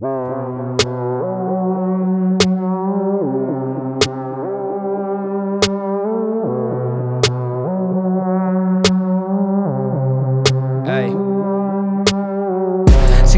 Sì 0.00 0.06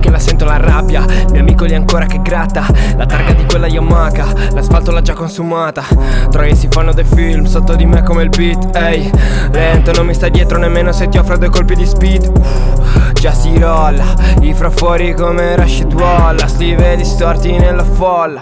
che 0.00 0.10
la 0.10 0.18
sento 0.18 0.44
la 0.44 0.56
rabbia 0.56 1.04
Mio 1.30 1.40
amico 1.40 1.64
lì 1.64 1.76
ancora 1.76 2.06
che 2.06 2.20
gratta. 2.20 2.66
La 2.96 3.06
targa 3.06 3.34
di 3.34 3.44
quella 3.44 3.68
Yamaha 3.68 4.26
L'asfalto 4.52 4.90
l'ha 4.90 5.00
già 5.00 5.14
consumata. 5.14 5.84
Troie 6.28 6.56
si 6.56 6.66
fanno 6.68 6.92
dei 6.92 7.04
film 7.04 7.44
Sotto 7.44 7.76
di 7.76 7.86
me 7.86 8.02
come 8.02 8.24
il 8.24 8.30
beat 8.30 8.74
Ehi. 8.74 9.08
Lento 9.52 9.92
non 9.92 10.06
mi 10.06 10.14
stai 10.14 10.32
dietro 10.32 10.58
nemmeno 10.58 10.90
se 10.90 11.08
ti 11.08 11.18
offro 11.18 11.38
due 11.38 11.50
colpi 11.50 11.76
di 11.76 11.86
speed 11.86 12.97
Già 13.20 13.32
si 13.32 13.58
rolla 13.58 14.04
I 14.42 14.54
fuori 14.54 15.12
come 15.12 15.56
Rashid 15.56 15.92
Wallace 15.92 16.56
Li 16.58 16.74
vedi 16.76 17.04
storti 17.04 17.56
nella 17.56 17.82
folla. 17.82 18.40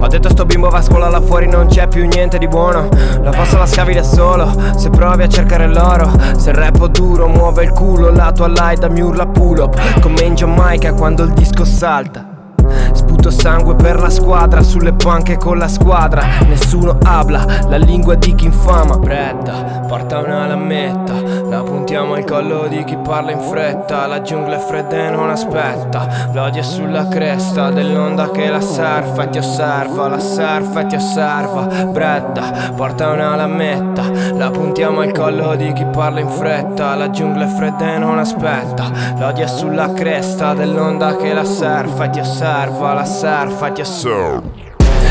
Ho 0.00 0.06
detto 0.06 0.30
sto 0.30 0.46
bimbo 0.46 0.70
va 0.70 0.78
a 0.78 0.82
scuola 0.82 1.10
là 1.10 1.20
fuori 1.20 1.46
non 1.46 1.66
c'è 1.66 1.86
più 1.88 2.06
niente 2.06 2.38
di 2.38 2.48
buono. 2.48 2.88
La 3.20 3.32
fossa 3.32 3.58
la 3.58 3.66
scavi 3.66 3.92
da 3.92 4.02
solo 4.02 4.50
Se 4.76 4.88
provi 4.88 5.24
a 5.24 5.28
cercare 5.28 5.66
l'oro. 5.66 6.10
Se 6.38 6.48
il 6.48 6.56
rap 6.56 6.86
duro 6.86 7.28
muove 7.28 7.64
il 7.64 7.70
culo 7.72 8.10
La 8.10 8.32
tua 8.32 8.48
light 8.48 8.88
mi 8.88 9.02
urla 9.02 9.26
pull 9.26 9.58
up. 9.58 10.00
Come 10.00 10.22
in 10.22 10.34
Giamaica 10.34 10.94
quando 10.94 11.24
il 11.24 11.32
disco 11.32 11.66
salta 11.66 12.27
Sputo 12.92 13.30
sangue 13.30 13.74
per 13.74 14.00
la 14.00 14.10
squadra 14.10 14.62
Sulle 14.62 14.92
panche 14.92 15.36
con 15.36 15.58
la 15.58 15.68
squadra. 15.68 16.22
Nessuno 16.46 16.98
habla 17.02 17.44
La 17.68 17.76
lingua 17.76 18.14
di 18.14 18.34
chi 18.34 18.46
infama. 18.46 18.98
Pretta 18.98 19.86
Porta 19.86 20.18
una 20.18 20.46
lametta 20.46 21.14
La 21.48 21.62
puntiamo 21.62 22.14
al 22.14 22.24
collo 22.24 22.66
di 22.68 22.84
chi 22.84 22.96
parla 22.96 23.32
in 23.32 23.40
fretta. 23.40 24.06
La 24.06 24.20
giungla 24.20 24.56
è 24.56 24.58
fredda 24.58 24.96
e 24.96 25.10
non 25.10 25.30
aspetta 25.30 26.30
L'odio 26.32 26.60
è 26.60 26.64
sulla 26.64 27.08
cresta 27.08 27.70
Dell'onda 27.70 28.30
che 28.30 28.48
la 28.48 28.60
surfa 28.60 29.22
e 29.22 29.28
ti 29.30 29.38
osserva 29.38 30.08
La 30.08 30.18
surfa 30.18 30.80
e 30.80 30.86
ti 30.86 30.96
osserva. 30.96 31.84
Bredda 31.86 32.72
Porta 32.74 33.08
una 33.10 33.36
lametta 33.36 34.02
La 34.34 34.50
puntiamo 34.50 35.00
al 35.00 35.12
collo 35.12 35.54
di 35.54 35.72
chi 35.72 35.84
parla 35.84 36.20
in 36.20 36.28
fretta. 36.28 36.94
La 36.94 37.10
giungla 37.10 37.44
è 37.44 37.48
fredda 37.48 37.94
e 37.94 37.98
non 37.98 38.18
aspetta 38.18 38.90
L'odio 39.18 39.44
è 39.44 39.48
sulla 39.48 39.92
cresta 39.92 40.54
Dell'onda 40.54 41.16
che 41.16 41.32
la 41.32 41.44
surfa 41.44 42.04
e 42.04 42.10
ti 42.10 42.20
osserva 42.20 42.67
La 42.70 43.04
surfa 43.06 43.68
e 43.68 43.72
ti 43.72 43.80
osserva 43.80 44.67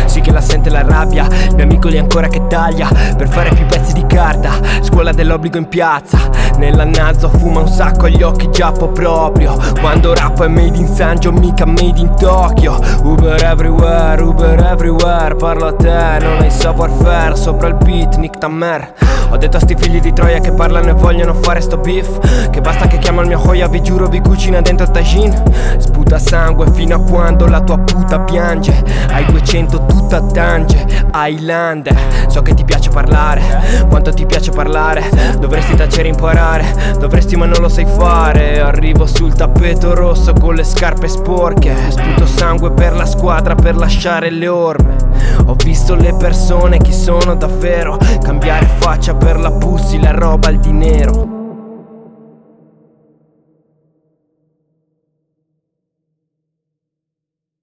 sì 0.07 0.21
che 0.21 0.31
la 0.31 0.41
sente 0.41 0.69
la 0.69 0.81
rabbia, 0.81 1.27
mio 1.53 1.63
amico 1.63 1.87
lì 1.87 1.97
ancora 1.97 2.27
che 2.27 2.47
taglia 2.47 2.89
Per 3.15 3.27
fare 3.27 3.53
più 3.53 3.65
pezzi 3.65 3.93
di 3.93 4.05
carta, 4.05 4.51
scuola 4.81 5.11
dell'obbligo 5.11 5.57
in 5.57 5.67
piazza. 5.67 6.17
Nella 6.57 6.85
naso 6.85 7.29
fuma 7.29 7.59
un 7.59 7.67
sacco 7.67 8.05
agli 8.05 8.23
occhi 8.23 8.49
giappo 8.49 8.87
proprio. 8.89 9.55
Quando 9.79 10.13
rappo 10.13 10.43
è 10.43 10.47
made 10.47 10.77
in 10.77 10.87
Sanjo, 10.87 11.31
mica 11.31 11.65
made 11.65 11.99
in 11.99 12.15
Tokyo. 12.17 12.79
Uber 13.03 13.43
everywhere, 13.43 14.21
Uber 14.21 14.59
everywhere 14.59 15.35
Parlo 15.35 15.67
a 15.67 15.73
te, 15.73 16.17
non 16.19 16.39
hai 16.39 16.49
savoir 16.49 16.89
faire. 16.89 17.35
Sopra 17.35 17.67
il 17.67 17.75
beat, 17.75 18.15
Nick 18.15 18.37
Tammer. 18.39 18.93
Ho 19.29 19.37
detto 19.37 19.57
a 19.57 19.59
sti 19.59 19.75
figli 19.75 19.99
di 19.99 20.13
Troia 20.13 20.39
che 20.39 20.51
parlano 20.51 20.89
e 20.89 20.93
vogliono 20.93 21.33
fare 21.33 21.61
sto 21.61 21.77
beef. 21.77 22.49
Che 22.49 22.61
basta 22.61 22.87
che 22.87 22.97
chiamo 22.97 23.21
il 23.21 23.27
mio 23.27 23.41
Hoya, 23.45 23.67
vi 23.67 23.81
giuro 23.81 24.07
vi 24.07 24.21
cucina 24.21 24.61
dentro 24.61 24.85
il 24.85 24.91
tagine. 24.91 25.43
Sputa 25.77 26.17
sangue 26.17 26.71
fino 26.71 26.95
a 26.95 26.99
quando 26.99 27.45
la 27.45 27.61
tua 27.61 27.77
puta 27.77 28.19
piange. 28.21 28.83
Hai 29.11 29.25
200 29.25 29.85
tutti 29.85 29.96
tutta 29.97 30.21
tange 30.21 30.85
Highlander 31.13 31.95
So 32.27 32.41
che 32.41 32.53
ti 32.53 32.63
piace 32.63 32.89
parlare 32.89 33.85
Quanto 33.89 34.13
ti 34.13 34.25
piace 34.25 34.51
parlare. 34.51 35.09
Dovresti 35.39 35.75
tacere 35.75 36.07
e 36.07 36.11
imparare 36.11 36.95
Dovresti 36.99 37.35
ma 37.35 37.45
non 37.45 37.61
lo 37.61 37.69
sai 37.69 37.85
fare. 37.85 38.59
Arrivo 38.59 39.05
sul 39.05 39.33
tappeto 39.33 39.93
rosso 39.93 40.33
con 40.33 40.55
le 40.55 40.63
scarpe 40.63 41.07
sporche. 41.07 41.75
Sputo 41.89 42.25
sangue 42.25 42.71
per 42.71 42.93
la 42.93 43.05
squadra 43.05 43.55
per 43.55 43.75
lasciare 43.75 44.29
le 44.29 44.47
orme. 44.47 44.95
Ho 45.45 45.55
visto 45.55 45.95
le 45.95 46.13
persone 46.13 46.79
chi 46.79 46.93
sono 46.93 47.35
davvero. 47.35 47.97
Cambiare 48.21 48.67
faccia 48.77 49.15
per 49.15 49.39
la 49.39 49.51
pussy, 49.51 49.99
la 50.01 50.11
roba 50.11 50.47
al 50.47 50.57
dinero 50.57 51.36